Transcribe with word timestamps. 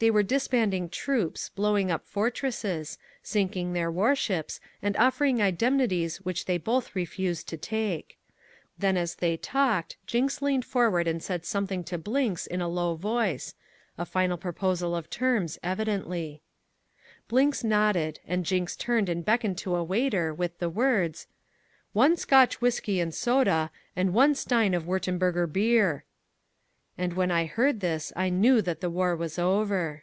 They 0.00 0.12
were 0.12 0.22
disbanding 0.22 0.90
troops, 0.90 1.48
blowing 1.48 1.90
up 1.90 2.06
fortresses, 2.06 2.98
sinking 3.20 3.72
their 3.72 3.90
warships 3.90 4.60
and 4.80 4.96
offering 4.96 5.40
indemnities 5.40 6.18
which 6.18 6.44
they 6.44 6.56
both 6.56 6.94
refused 6.94 7.48
to 7.48 7.56
take. 7.56 8.16
Then 8.78 8.96
as 8.96 9.16
they 9.16 9.36
talked, 9.36 9.96
Jinks 10.06 10.40
leaned 10.40 10.64
forward 10.64 11.08
and 11.08 11.20
said 11.20 11.44
something 11.44 11.82
to 11.82 11.98
Blinks 11.98 12.46
in 12.46 12.60
a 12.60 12.68
low 12.68 12.94
voice, 12.94 13.56
a 13.98 14.06
final 14.06 14.36
proposal 14.36 14.94
of 14.94 15.10
terms 15.10 15.58
evidently. 15.64 16.42
Blinks 17.26 17.64
nodded, 17.64 18.20
and 18.24 18.46
Jinks 18.46 18.76
turned 18.76 19.08
and 19.08 19.24
beckoned 19.24 19.58
to 19.58 19.74
a 19.74 19.82
waiter, 19.82 20.32
with 20.32 20.56
the 20.60 20.70
words, 20.70 21.26
"One 21.92 22.16
Scotch 22.16 22.60
whiskey 22.60 23.00
and 23.00 23.12
soda, 23.12 23.72
and 23.96 24.14
one 24.14 24.36
stein 24.36 24.74
of 24.74 24.84
Wurtemburger 24.84 25.48
Bier" 25.52 26.04
And 27.00 27.12
when 27.12 27.30
I 27.30 27.44
heard 27.44 27.78
this, 27.78 28.12
I 28.16 28.28
knew 28.28 28.60
that 28.62 28.80
the 28.80 28.90
war 28.90 29.14
was 29.14 29.38
over. 29.38 30.02